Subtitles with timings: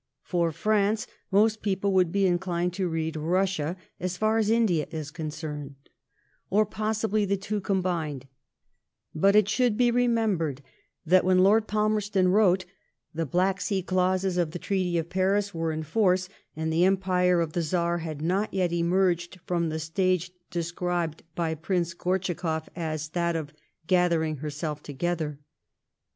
[0.23, 4.49] For" France *' most people would be inclined to read ^' Russia," as far as
[4.49, 5.75] India is concerned,
[6.49, 8.25] or possibly the i^wo combined;
[9.13, 10.63] but it should be remembered
[11.05, 12.65] that when Lord Falmerston wrote,
[13.13, 17.39] the Black Sea clauses of the Treaty of Paris were in force, and the Empire
[17.39, 23.09] of the Ozar had not yet emerged from the stage described by Prince Gortschakoff as
[23.09, 23.55] that of '^
[23.85, 25.37] gathering herself together.'